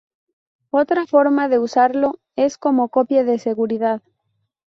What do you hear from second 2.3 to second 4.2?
es como copia de seguridad.